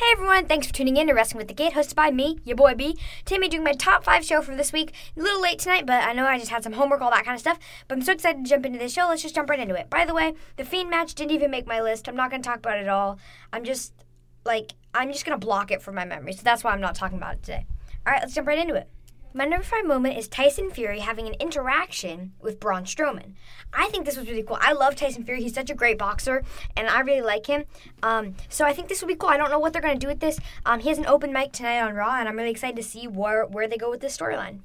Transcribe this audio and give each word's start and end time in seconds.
Hey 0.00 0.12
everyone, 0.12 0.46
thanks 0.46 0.66
for 0.66 0.72
tuning 0.72 0.96
in 0.96 1.08
to 1.08 1.12
Wrestling 1.12 1.36
with 1.36 1.48
the 1.48 1.52
Kid, 1.52 1.74
hosted 1.74 1.94
by 1.94 2.10
me, 2.10 2.38
your 2.42 2.56
boy 2.56 2.74
B. 2.74 2.98
Timmy 3.26 3.50
doing 3.50 3.62
my 3.62 3.74
top 3.74 4.02
five 4.02 4.24
show 4.24 4.40
for 4.40 4.56
this 4.56 4.72
week. 4.72 4.94
A 5.14 5.20
little 5.20 5.42
late 5.42 5.58
tonight, 5.58 5.84
but 5.84 6.02
I 6.02 6.14
know 6.14 6.24
I 6.24 6.38
just 6.38 6.50
had 6.50 6.64
some 6.64 6.72
homework, 6.72 7.02
all 7.02 7.10
that 7.10 7.26
kind 7.26 7.34
of 7.34 7.40
stuff. 7.40 7.58
But 7.86 7.98
I'm 7.98 8.02
so 8.02 8.12
excited 8.12 8.42
to 8.42 8.48
jump 8.48 8.64
into 8.64 8.78
this 8.78 8.94
show. 8.94 9.08
Let's 9.08 9.20
just 9.20 9.34
jump 9.34 9.50
right 9.50 9.60
into 9.60 9.78
it. 9.78 9.90
By 9.90 10.06
the 10.06 10.14
way, 10.14 10.32
the 10.56 10.64
Fiend 10.64 10.88
match 10.88 11.14
didn't 11.14 11.32
even 11.32 11.50
make 11.50 11.66
my 11.66 11.82
list. 11.82 12.08
I'm 12.08 12.16
not 12.16 12.30
going 12.30 12.40
to 12.40 12.48
talk 12.48 12.60
about 12.60 12.78
it 12.78 12.84
at 12.84 12.88
all. 12.88 13.18
I'm 13.52 13.62
just, 13.62 13.92
like, 14.46 14.72
I'm 14.94 15.12
just 15.12 15.26
going 15.26 15.38
to 15.38 15.46
block 15.46 15.70
it 15.70 15.82
from 15.82 15.96
my 15.96 16.06
memory. 16.06 16.32
So 16.32 16.40
that's 16.44 16.64
why 16.64 16.72
I'm 16.72 16.80
not 16.80 16.94
talking 16.94 17.18
about 17.18 17.34
it 17.34 17.42
today. 17.42 17.66
All 18.06 18.14
right, 18.14 18.22
let's 18.22 18.34
jump 18.34 18.48
right 18.48 18.58
into 18.58 18.76
it. 18.76 18.88
My 19.32 19.44
number 19.44 19.64
five 19.64 19.86
moment 19.86 20.18
is 20.18 20.26
Tyson 20.26 20.72
Fury 20.72 20.98
having 20.98 21.28
an 21.28 21.34
interaction 21.34 22.32
with 22.40 22.58
Braun 22.58 22.82
Strowman. 22.82 23.34
I 23.72 23.86
think 23.86 24.04
this 24.04 24.16
was 24.16 24.28
really 24.28 24.42
cool. 24.42 24.58
I 24.60 24.72
love 24.72 24.96
Tyson 24.96 25.22
Fury. 25.22 25.40
He's 25.40 25.54
such 25.54 25.70
a 25.70 25.74
great 25.74 25.98
boxer, 25.98 26.42
and 26.76 26.88
I 26.88 26.98
really 27.00 27.20
like 27.20 27.46
him. 27.46 27.62
Um, 28.02 28.34
so 28.48 28.64
I 28.64 28.72
think 28.72 28.88
this 28.88 29.00
will 29.00 29.06
be 29.06 29.14
cool. 29.14 29.28
I 29.28 29.36
don't 29.36 29.52
know 29.52 29.60
what 29.60 29.72
they're 29.72 29.80
going 29.80 29.94
to 29.94 30.04
do 30.04 30.08
with 30.08 30.18
this. 30.18 30.40
Um, 30.66 30.80
he 30.80 30.88
has 30.88 30.98
an 30.98 31.06
open 31.06 31.32
mic 31.32 31.52
tonight 31.52 31.80
on 31.80 31.94
Raw, 31.94 32.18
and 32.18 32.28
I'm 32.28 32.36
really 32.36 32.50
excited 32.50 32.74
to 32.74 32.82
see 32.82 33.06
where, 33.06 33.46
where 33.46 33.68
they 33.68 33.76
go 33.76 33.88
with 33.88 34.00
this 34.00 34.18
storyline. 34.18 34.62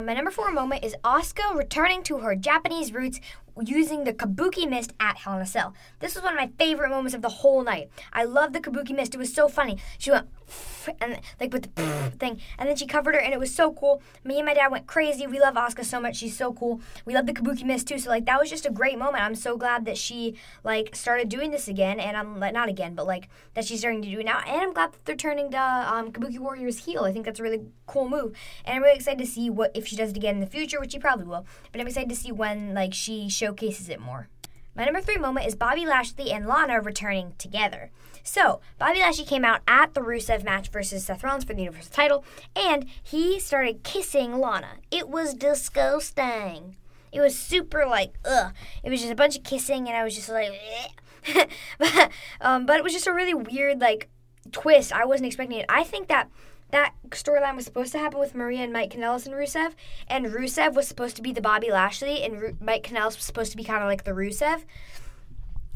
My 0.00 0.14
number 0.14 0.30
four 0.30 0.52
moment 0.52 0.84
is 0.84 0.94
Asuka 1.02 1.56
returning 1.56 2.04
to 2.04 2.18
her 2.18 2.36
Japanese 2.36 2.92
roots 2.92 3.20
using 3.60 4.04
the 4.04 4.12
Kabuki 4.12 4.68
Mist 4.68 4.92
at 5.00 5.18
Hell 5.18 5.36
in 5.36 5.42
a 5.42 5.46
Cell. 5.46 5.74
This 6.00 6.14
was 6.14 6.24
one 6.24 6.34
of 6.34 6.40
my 6.40 6.50
favorite 6.58 6.90
moments 6.90 7.14
of 7.14 7.22
the 7.22 7.28
whole 7.28 7.62
night. 7.62 7.90
I 8.12 8.24
love 8.24 8.52
the 8.52 8.60
Kabuki 8.60 8.94
Mist. 8.94 9.14
It 9.14 9.18
was 9.18 9.32
so 9.32 9.48
funny. 9.48 9.78
She 9.98 10.10
went 10.10 10.28
and 11.00 11.20
like 11.40 11.52
with 11.52 11.74
the 11.74 11.82
thing, 12.18 12.40
and 12.58 12.68
then 12.68 12.76
she 12.76 12.86
covered 12.86 13.14
her, 13.14 13.20
and 13.20 13.32
it 13.32 13.40
was 13.40 13.54
so 13.54 13.72
cool. 13.72 14.02
Me 14.24 14.38
and 14.38 14.46
my 14.46 14.54
dad 14.54 14.70
went 14.70 14.86
crazy. 14.86 15.26
We 15.26 15.40
love 15.40 15.54
Asuka 15.54 15.84
so 15.84 16.00
much. 16.00 16.16
She's 16.16 16.36
so 16.36 16.52
cool. 16.52 16.80
We 17.04 17.14
love 17.14 17.26
the 17.26 17.32
Kabuki 17.32 17.64
Mist 17.64 17.88
too. 17.88 17.98
So 17.98 18.10
like 18.10 18.26
that 18.26 18.38
was 18.40 18.50
just 18.50 18.66
a 18.66 18.70
great 18.70 18.98
moment. 18.98 19.22
I'm 19.22 19.34
so 19.34 19.56
glad 19.56 19.84
that 19.86 19.96
she 19.96 20.34
like 20.64 20.94
started 20.94 21.28
doing 21.28 21.50
this 21.50 21.68
again, 21.68 22.00
and 22.00 22.16
I'm 22.16 22.40
like 22.40 22.52
not 22.52 22.68
again, 22.68 22.94
but 22.94 23.06
like 23.06 23.28
that 23.54 23.64
she's 23.64 23.80
starting 23.80 24.02
to 24.02 24.10
do 24.10 24.20
it 24.20 24.24
now. 24.24 24.40
And 24.46 24.60
I'm 24.60 24.72
glad 24.72 24.92
that 24.92 25.04
they're 25.04 25.16
turning 25.16 25.50
the 25.50 25.58
um, 25.58 26.12
Kabuki 26.12 26.38
Warriors 26.38 26.84
heel. 26.84 27.04
I 27.04 27.12
think 27.12 27.24
that's 27.24 27.40
a 27.40 27.42
really 27.42 27.60
cool 27.86 28.08
move, 28.08 28.34
and 28.64 28.76
I'm 28.76 28.82
really 28.82 28.96
excited 28.96 29.18
to 29.18 29.26
see 29.26 29.50
what 29.50 29.70
if 29.74 29.86
she 29.86 29.96
does 29.96 30.10
it 30.10 30.16
again 30.16 30.36
in 30.36 30.40
the 30.40 30.46
future, 30.46 30.80
which 30.80 30.92
she 30.92 30.98
probably 30.98 31.26
will. 31.26 31.46
But 31.70 31.80
I'm 31.80 31.86
excited 31.86 32.08
to 32.10 32.16
see 32.16 32.32
when 32.32 32.74
like 32.74 32.94
she 32.94 33.28
showcases 33.42 33.88
it 33.88 34.00
more. 34.00 34.28
My 34.76 34.84
number 34.84 35.00
three 35.00 35.16
moment 35.16 35.48
is 35.48 35.56
Bobby 35.56 35.84
Lashley 35.84 36.30
and 36.30 36.46
Lana 36.46 36.80
returning 36.80 37.32
together. 37.38 37.90
So, 38.22 38.60
Bobby 38.78 39.00
Lashley 39.00 39.24
came 39.24 39.44
out 39.44 39.62
at 39.66 39.94
the 39.94 40.00
Rusev 40.00 40.44
match 40.44 40.68
versus 40.68 41.04
Seth 41.04 41.24
Rollins 41.24 41.42
for 41.42 41.52
the 41.52 41.62
Universal 41.62 41.92
title, 41.92 42.24
and 42.54 42.86
he 43.02 43.40
started 43.40 43.82
kissing 43.82 44.38
Lana. 44.38 44.76
It 44.92 45.08
was 45.08 45.34
disgusting. 45.34 46.76
It 47.10 47.20
was 47.20 47.36
super 47.36 47.84
like, 47.84 48.14
ugh. 48.24 48.52
It 48.84 48.90
was 48.90 49.00
just 49.00 49.12
a 49.12 49.16
bunch 49.16 49.36
of 49.36 49.42
kissing, 49.42 49.88
and 49.88 49.96
I 49.96 50.04
was 50.04 50.14
just 50.14 50.28
like, 50.28 50.52
but, 51.78 52.10
um, 52.40 52.64
but 52.64 52.76
it 52.76 52.84
was 52.84 52.92
just 52.92 53.08
a 53.08 53.12
really 53.12 53.34
weird, 53.34 53.80
like, 53.80 54.08
twist. 54.52 54.92
I 54.92 55.04
wasn't 55.04 55.26
expecting 55.26 55.58
it. 55.58 55.66
I 55.68 55.82
think 55.82 56.06
that 56.06 56.30
that 56.72 56.94
storyline 57.10 57.54
was 57.54 57.64
supposed 57.64 57.92
to 57.92 57.98
happen 57.98 58.18
with 58.18 58.34
Maria 58.34 58.60
and 58.60 58.72
Mike 58.72 58.92
Kanellis 58.92 59.26
and 59.26 59.34
Rusev, 59.34 59.74
and 60.08 60.26
Rusev 60.26 60.74
was 60.74 60.88
supposed 60.88 61.16
to 61.16 61.22
be 61.22 61.32
the 61.32 61.40
Bobby 61.40 61.70
Lashley, 61.70 62.22
and 62.22 62.40
Ru- 62.40 62.56
Mike 62.60 62.82
Kanellis 62.82 63.16
was 63.16 63.24
supposed 63.24 63.50
to 63.52 63.56
be 63.56 63.64
kind 63.64 63.82
of 63.82 63.88
like 63.88 64.04
the 64.04 64.12
Rusev, 64.12 64.64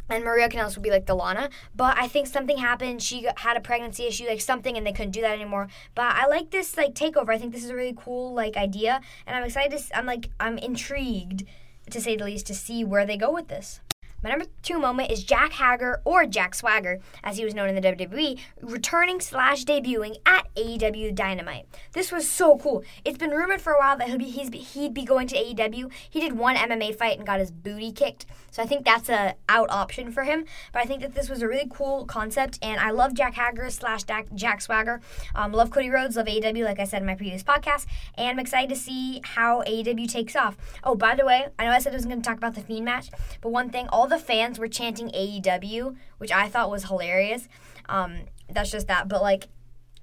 and 0.08 0.24
Maria 0.24 0.48
Kanellis 0.48 0.74
would 0.74 0.82
be 0.82 0.90
like 0.90 1.06
the 1.06 1.14
Lana. 1.14 1.50
But 1.74 1.98
I 1.98 2.08
think 2.08 2.26
something 2.26 2.58
happened. 2.58 3.02
She 3.02 3.22
got, 3.22 3.38
had 3.40 3.56
a 3.56 3.60
pregnancy 3.60 4.06
issue, 4.06 4.26
like 4.26 4.40
something, 4.40 4.76
and 4.76 4.86
they 4.86 4.92
couldn't 4.92 5.12
do 5.12 5.20
that 5.20 5.34
anymore. 5.34 5.68
But 5.94 6.14
I 6.16 6.26
like 6.26 6.50
this 6.50 6.76
like 6.76 6.94
takeover. 6.94 7.30
I 7.30 7.38
think 7.38 7.52
this 7.52 7.64
is 7.64 7.70
a 7.70 7.76
really 7.76 7.94
cool 7.96 8.32
like 8.32 8.56
idea, 8.56 9.00
and 9.26 9.36
I'm 9.36 9.44
excited. 9.44 9.78
To, 9.78 9.98
I'm 9.98 10.06
like 10.06 10.30
I'm 10.40 10.58
intrigued 10.58 11.44
to 11.90 12.00
say 12.00 12.16
the 12.16 12.24
least 12.24 12.46
to 12.46 12.54
see 12.54 12.84
where 12.84 13.06
they 13.06 13.16
go 13.16 13.30
with 13.30 13.48
this. 13.48 13.80
My 14.26 14.30
number 14.30 14.46
two 14.64 14.80
moment 14.80 15.12
is 15.12 15.22
Jack 15.22 15.52
Hager, 15.52 16.00
or 16.04 16.26
Jack 16.26 16.56
Swagger, 16.56 16.98
as 17.22 17.36
he 17.36 17.44
was 17.44 17.54
known 17.54 17.68
in 17.68 17.76
the 17.76 17.80
WWE, 17.80 18.40
returning 18.60 19.20
slash 19.20 19.64
debuting 19.64 20.16
at 20.26 20.52
AEW 20.56 21.14
Dynamite. 21.14 21.66
This 21.92 22.10
was 22.10 22.28
so 22.28 22.58
cool. 22.58 22.82
It's 23.04 23.18
been 23.18 23.30
rumored 23.30 23.60
for 23.60 23.74
a 23.74 23.78
while 23.78 23.96
that 23.96 24.08
he'd 24.08 24.50
be, 24.50 24.58
he'd 24.58 24.92
be 24.92 25.04
going 25.04 25.28
to 25.28 25.36
AEW. 25.36 25.92
He 26.10 26.18
did 26.18 26.32
one 26.32 26.56
MMA 26.56 26.96
fight 26.96 27.18
and 27.18 27.24
got 27.24 27.38
his 27.38 27.52
booty 27.52 27.92
kicked, 27.92 28.26
so 28.50 28.64
I 28.64 28.66
think 28.66 28.84
that's 28.84 29.08
a 29.08 29.36
out 29.48 29.70
option 29.70 30.10
for 30.10 30.24
him. 30.24 30.44
But 30.72 30.82
I 30.82 30.86
think 30.86 31.02
that 31.02 31.14
this 31.14 31.28
was 31.28 31.40
a 31.40 31.46
really 31.46 31.70
cool 31.72 32.04
concept, 32.04 32.58
and 32.62 32.80
I 32.80 32.90
love 32.90 33.14
Jack 33.14 33.34
Hager 33.34 33.70
slash 33.70 34.02
Jack 34.34 34.60
Swagger. 34.60 35.00
Um, 35.36 35.52
love 35.52 35.70
Cody 35.70 35.88
Rhodes, 35.88 36.16
love 36.16 36.26
AEW, 36.26 36.64
like 36.64 36.80
I 36.80 36.84
said 36.84 37.00
in 37.00 37.06
my 37.06 37.14
previous 37.14 37.44
podcast, 37.44 37.86
and 38.18 38.26
I'm 38.26 38.38
excited 38.40 38.70
to 38.70 38.80
see 38.80 39.20
how 39.22 39.62
AEW 39.62 40.10
takes 40.10 40.34
off. 40.34 40.56
Oh, 40.82 40.96
by 40.96 41.14
the 41.14 41.24
way, 41.24 41.46
I 41.60 41.66
know 41.66 41.70
I 41.70 41.78
said 41.78 41.92
I 41.92 41.96
was 41.96 42.06
going 42.06 42.20
to 42.20 42.28
talk 42.28 42.38
about 42.38 42.56
the 42.56 42.60
Fiend 42.60 42.84
match, 42.84 43.10
but 43.40 43.52
one 43.52 43.70
thing, 43.70 43.86
all 43.90 44.08
the 44.08 44.15
the 44.16 44.22
fans 44.22 44.58
were 44.58 44.68
chanting 44.68 45.10
AEW, 45.10 45.96
which 46.18 46.32
I 46.32 46.48
thought 46.48 46.70
was 46.70 46.84
hilarious. 46.84 47.48
Um, 47.88 48.22
that's 48.48 48.70
just 48.70 48.88
that, 48.88 49.08
but 49.08 49.22
like, 49.22 49.48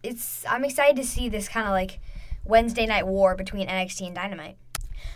it's 0.04 0.46
I'm 0.48 0.64
excited 0.64 0.96
to 0.98 1.08
see 1.08 1.30
this 1.30 1.48
kind 1.48 1.66
of 1.66 1.72
like 1.72 2.00
Wednesday 2.44 2.86
night 2.86 3.08
war 3.08 3.36
between 3.36 3.68
NXT 3.68 4.08
and 4.08 4.16
Dynamite. 4.16 4.58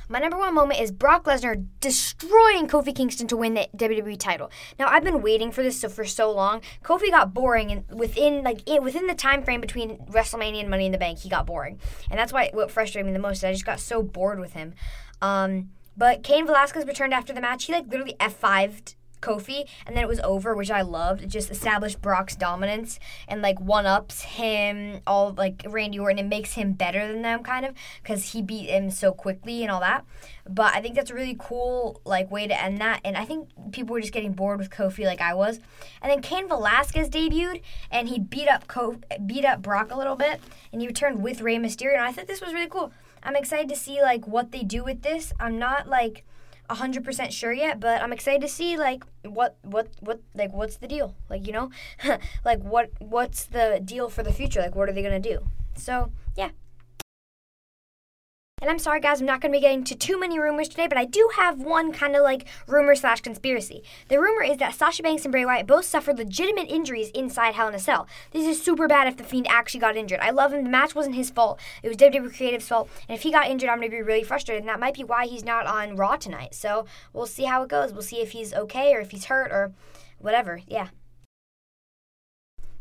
My 0.10 0.20
number 0.20 0.38
one 0.38 0.54
moment 0.54 0.82
is 0.82 0.92
Brock 0.92 1.26
Lesnar 1.26 1.66
destroying 1.80 2.68
Kofi 2.68 2.96
Kingston 2.96 3.28
to 3.28 3.38
win 3.38 3.54
the 3.54 3.68
WWE 3.76 4.18
title. 4.18 4.50
Now 4.80 4.88
I've 4.88 5.04
been 5.04 5.22
waiting 5.22 5.52
for 5.52 5.62
this 5.62 5.80
so, 5.80 5.90
for 5.90 6.06
so 6.06 6.32
long. 6.32 6.62
Kofi 6.84 7.10
got 7.10 7.34
boring, 7.34 7.72
and 7.72 7.84
within 7.90 8.44
like 8.44 8.68
it, 8.68 8.82
within 8.82 9.08
the 9.08 9.16
time 9.16 9.44
frame 9.44 9.62
between 9.62 9.98
WrestleMania 10.08 10.62
and 10.62 10.70
Money 10.70 10.86
in 10.86 10.92
the 10.92 10.98
Bank, 10.98 11.20
he 11.20 11.30
got 11.30 11.46
boring, 11.46 11.80
and 12.10 12.20
that's 12.20 12.34
why 12.34 12.50
what 12.54 12.72
frustrated 12.72 13.06
me 13.06 13.14
the 13.14 13.20
most. 13.20 13.40
Is 13.40 13.44
I 13.44 13.52
just 13.52 13.66
got 13.66 13.80
so 13.80 14.02
bored 14.02 14.40
with 14.40 14.54
him. 14.54 14.74
Um, 15.22 15.70
but 15.98 16.24
Cain 16.24 16.46
Velasquez 16.46 16.86
returned 16.86 17.14
after 17.14 17.34
the 17.34 17.42
match. 17.42 17.66
He 17.66 17.74
like 17.74 17.88
literally 17.88 18.16
F5'd 18.20 18.96
Kofi, 19.22 19.68
and 19.86 19.96
then 19.96 20.04
it 20.04 20.08
was 20.08 20.20
over, 20.20 20.56
which 20.56 20.72
I 20.72 20.82
loved. 20.82 21.24
It 21.24 21.28
just 21.28 21.50
established 21.50 22.02
Brock's 22.02 22.36
dominance 22.36 23.00
and 23.28 23.42
like 23.42 23.60
one 23.60 23.86
ups 23.86 24.22
him, 24.22 25.02
all 25.08 25.34
like 25.34 25.64
Randy 25.68 26.00
Orton. 26.00 26.20
It 26.20 26.28
makes 26.28 26.54
him 26.54 26.74
better 26.74 27.08
than 27.08 27.22
them, 27.22 27.44
kind 27.44 27.66
of, 27.66 27.74
because 28.02 28.32
he 28.32 28.42
beat 28.42 28.70
him 28.70 28.90
so 28.92 29.12
quickly 29.12 29.64
and 29.64 29.72
all 29.72 29.80
that. 29.80 30.06
But 30.48 30.76
I 30.76 30.82
think 30.82 30.96
that's 30.96 31.12
a 31.12 31.16
really 31.16 31.36
cool 31.40 32.02
like 32.06 32.32
way 32.32 32.48
to 32.48 32.62
end 32.62 32.80
that. 32.80 33.02
And 33.04 33.18
I 33.18 33.26
think 33.26 33.50
people 33.72 33.94
were 33.94 34.02
just 34.02 34.14
getting 34.14 34.34
bored 34.34 34.60
with 34.60 34.70
Kofi, 34.70 35.06
like 35.06 35.22
I 35.22 35.34
was. 35.34 35.60
And 36.02 36.12
then 36.12 36.22
Cain 36.22 36.48
Velasquez 36.48 37.10
debuted, 37.10 37.62
and 37.92 38.10
he 38.10 38.20
beat 38.20 38.48
up 38.48 38.68
Kofi, 38.68 39.02
beat 39.26 39.46
up 39.46 39.62
Brock 39.62 39.92
a 39.92 39.98
little 39.98 40.16
bit, 40.16 40.40
and 40.72 40.82
he 40.82 40.88
returned 40.88 41.24
with 41.24 41.42
Rey 41.42 41.58
Mysterio. 41.58 41.94
And 41.94 42.04
I 42.04 42.12
thought 42.12 42.28
this 42.28 42.42
was 42.42 42.54
really 42.54 42.70
cool. 42.70 42.92
I'm 43.24 43.36
excited 43.36 43.70
to 43.70 43.76
see 43.76 44.02
like 44.02 44.28
what 44.28 44.52
they 44.52 44.64
do 44.64 44.84
with 44.84 45.02
this. 45.02 45.34
I'm 45.40 45.58
not 45.60 45.88
like 45.88 46.24
100% 46.70 47.32
sure 47.32 47.54
yet, 47.54 47.80
but 47.80 48.02
I'm 48.02 48.14
excited 48.14 48.42
to 48.42 48.48
see 48.48 48.78
like 48.78 49.04
what 49.24 49.58
what 49.62 49.88
what 50.02 50.22
like 50.36 50.54
what's 50.54 50.78
the 50.78 50.88
deal? 50.88 51.16
Like, 51.30 51.48
you 51.48 51.54
know? 51.54 51.72
like 52.46 52.62
what 52.62 52.92
what's 53.00 53.46
the 53.46 53.82
deal 53.84 54.10
for 54.10 54.24
the 54.24 54.34
future? 54.34 54.62
Like 54.62 54.76
what 54.76 54.90
are 54.90 54.94
they 54.94 55.02
going 55.02 55.22
to 55.22 55.30
do? 55.34 55.46
So, 55.76 56.12
yeah. 56.36 56.50
And 58.60 58.72
I'm 58.72 58.80
sorry, 58.80 59.00
guys, 59.00 59.20
I'm 59.20 59.28
not 59.28 59.40
going 59.40 59.52
to 59.52 59.56
be 59.56 59.62
getting 59.62 59.84
to 59.84 59.94
too 59.94 60.20
many 60.20 60.40
rumors 60.40 60.68
today, 60.68 60.88
but 60.88 60.98
I 60.98 61.06
do 61.06 61.30
have 61.36 61.62
one 61.62 61.92
kind 61.92 62.16
of 62.16 62.24
like 62.24 62.48
rumor 62.66 62.96
slash 62.96 63.22
conspiracy. 63.22 63.84
The 64.08 64.20
rumor 64.20 64.42
is 64.42 64.58
that 64.58 64.74
Sasha 64.74 65.04
Banks 65.04 65.26
and 65.26 65.32
Bray 65.32 65.46
Wyatt 65.46 65.68
both 65.68 65.86
suffered 65.86 66.18
legitimate 66.18 66.68
injuries 66.68 67.12
inside 67.12 67.54
Hell 67.54 67.68
in 67.68 67.76
a 67.76 67.80
Cell. 67.80 68.08
This 68.32 68.48
is 68.48 68.60
super 68.60 68.88
bad 68.88 69.08
if 69.08 69.16
the 69.16 69.24
Fiend 69.24 69.46
actually 69.48 69.82
got 69.82 69.96
injured. 69.96 70.22
I 70.22 70.32
love 70.32 70.54
him. 70.54 70.64
The 70.64 70.72
match 70.72 70.96
wasn't 70.96 71.14
his 71.14 71.30
fault. 71.30 71.60
It 71.84 71.88
was 71.90 71.98
WWE 71.98 72.36
Creative's 72.36 72.68
fault. 72.68 72.90
And 73.08 73.16
if 73.16 73.22
he 73.22 73.32
got 73.32 73.48
injured, 73.48 73.70
I'm 73.70 73.78
going 73.78 73.92
to 73.92 73.96
be 73.96 74.02
really 74.02 74.24
frustrated. 74.24 74.64
And 74.64 74.70
that 74.70 74.80
might 74.80 74.96
be 74.96 75.04
why 75.04 75.28
he's 75.28 75.46
not 75.46 75.68
on 75.68 75.96
Raw 75.96 76.16
tonight. 76.16 76.56
So 76.56 76.88
we'll 77.14 77.28
see 77.28 77.44
how 77.44 77.62
it 77.62 77.70
goes. 77.70 77.94
We'll 77.94 78.02
see 78.02 78.22
if 78.22 78.32
he's 78.32 78.56
okay 78.56 78.92
or 78.96 79.02
if 79.02 79.12
he's 79.12 79.26
hurt 79.26 79.52
or 79.52 79.72
whatever. 80.18 80.62
Yeah. 80.66 80.88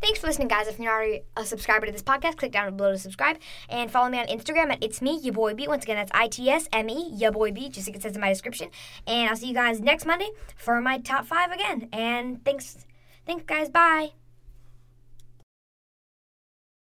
Thanks 0.01 0.21
for 0.21 0.27
listening, 0.27 0.49
guys. 0.49 0.69
If 0.69 0.79
you're 0.79 0.87
not 0.87 0.95
already 0.95 1.23
a 1.37 1.45
subscriber 1.45 1.87
to 1.87 1.93
this 1.93 2.03
podcast, 2.03 2.37
click 2.37 2.53
down 2.53 2.77
below 2.77 2.93
to 2.93 2.99
subscribe 2.99 3.39
and 3.69 3.91
follow 3.91 4.09
me 4.09 4.19
on 4.19 4.27
Instagram 4.27 4.71
at 4.71 4.83
It's 4.85 5.01
Me, 5.01 5.19
Your 5.23 5.33
Boy 5.33 5.55
B. 5.55 5.67
Once 5.67 5.85
again, 5.85 5.97
that's 5.97 6.13
I 6.15 6.29
T 6.29 6.49
S 6.51 6.69
M 6.73 6.91
E, 6.91 7.11
Your 7.15 7.33
Boy 7.33 7.51
B, 7.51 7.69
just 7.69 7.89
like 7.89 7.97
it 7.97 8.03
says 8.03 8.15
in 8.15 8.21
my 8.21 8.29
description. 8.29 8.69
And 9.07 9.31
I'll 9.31 9.37
see 9.37 9.49
you 9.49 9.55
guys 9.55 9.81
next 9.81 10.05
Monday 10.05 10.29
for 10.57 10.81
my 10.81 10.99
top 10.99 11.27
five 11.27 11.51
again. 11.51 11.89
And 11.93 12.45
thanks, 12.45 12.87
thanks, 13.27 13.45
guys. 13.45 13.69
Bye. 13.71 14.26